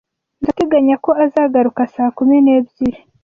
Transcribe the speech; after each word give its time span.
Ndateganya 0.41 0.95
ko 1.05 1.11
azagaruka 1.25 1.81
saa 1.93 2.11
kumi 2.17 2.37
n'ebyiri. 2.41 2.99